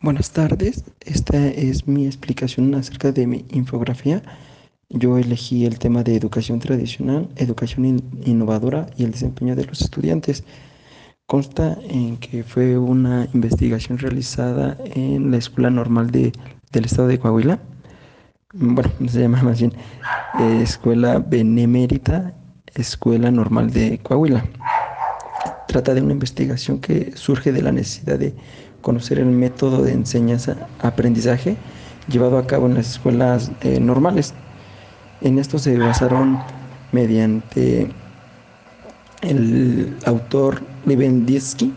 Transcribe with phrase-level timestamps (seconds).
[0.00, 4.22] Buenas tardes, esta es mi explicación acerca de mi infografía.
[4.88, 10.44] Yo elegí el tema de educación tradicional, educación innovadora y el desempeño de los estudiantes.
[11.26, 16.30] Consta en que fue una investigación realizada en la Escuela Normal de,
[16.70, 17.58] del Estado de Coahuila.
[18.54, 19.72] Bueno, se llama más bien
[20.38, 22.34] eh, Escuela Benemérita,
[22.76, 24.44] Escuela Normal de Coahuila.
[25.68, 28.32] Trata de una investigación que surge de la necesidad de
[28.80, 31.56] conocer el método de enseñanza-aprendizaje
[32.10, 34.32] llevado a cabo en las escuelas eh, normales.
[35.20, 36.38] En esto se basaron
[36.90, 37.90] mediante
[39.20, 41.74] el autor Lewandowski,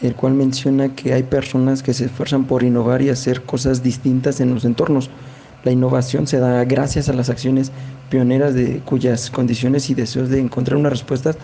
[0.00, 4.40] el cual menciona que hay personas que se esfuerzan por innovar y hacer cosas distintas
[4.40, 5.10] en los entornos.
[5.62, 7.70] La innovación se da gracias a las acciones
[8.10, 11.36] pioneras de cuyas condiciones y deseos de encontrar una respuesta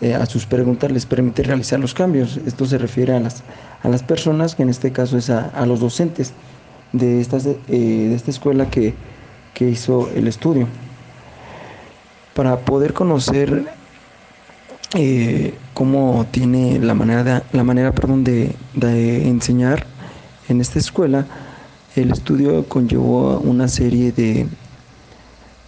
[0.00, 2.38] eh, a sus preguntas les permite realizar los cambios.
[2.46, 3.42] Esto se refiere a las,
[3.82, 6.32] a las personas, que en este caso es a, los docentes
[6.92, 8.94] de, estas, eh, de esta escuela que,
[9.54, 10.66] que, hizo el estudio.
[12.34, 13.66] Para poder conocer
[14.94, 19.86] eh, cómo tiene la manera, la manera perdón, de, de enseñar
[20.48, 21.26] en esta escuela,
[21.94, 24.48] el estudio conllevó una serie de,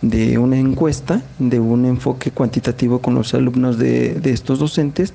[0.03, 5.15] de una encuesta, de un enfoque cuantitativo con los alumnos de, estos docentes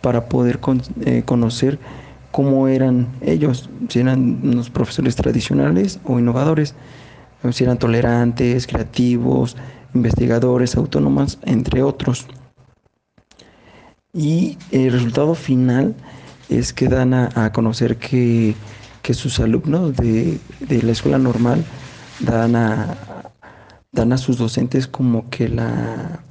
[0.00, 0.60] para poder
[1.04, 1.78] eh, conocer
[2.30, 6.74] cómo eran ellos, si eran unos profesores tradicionales o innovadores,
[7.50, 9.56] si eran tolerantes, creativos,
[9.94, 12.26] investigadores, autónomos, entre otros.
[14.12, 15.94] Y el resultado final
[16.48, 18.54] es que dan a, conocer que,
[19.12, 21.64] sus alumnos de, de la escuela normal
[22.20, 22.96] dan a,
[23.92, 26.24] dan a sus docentes como que la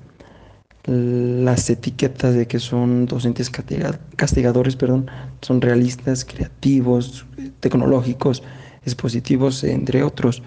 [0.85, 3.51] las etiquetas de que son docentes
[4.15, 5.09] castigadores, perdón,
[5.41, 7.25] son realistas, creativos,
[7.59, 8.41] tecnológicos,
[8.83, 10.41] expositivos, entre otros.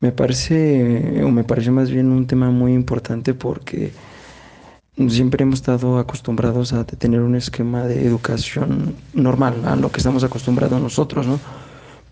[0.00, 3.92] Me parece, o me parece más bien un tema muy importante porque
[5.08, 10.22] siempre hemos estado acostumbrados a tener un esquema de educación normal, a lo que estamos
[10.22, 11.40] acostumbrados nosotros, ¿no?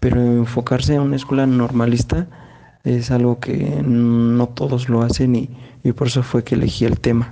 [0.00, 2.26] Pero enfocarse en una escuela normalista
[2.84, 5.50] es algo que no todos lo hacen y,
[5.84, 7.28] y por eso fue que elegí el tema.